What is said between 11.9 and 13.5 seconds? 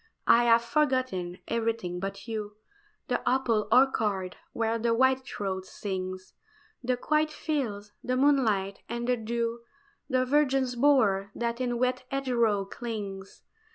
hedgerow clings.